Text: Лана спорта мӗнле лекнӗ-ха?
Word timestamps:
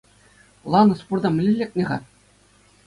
Лана 0.71 0.95
спорта 1.01 1.29
мӗнле 1.31 1.53
лекнӗ-ха? 1.59 1.97